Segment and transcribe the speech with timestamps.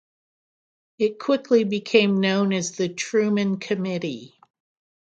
[0.97, 4.33] It quickly became known as the Truman Committee.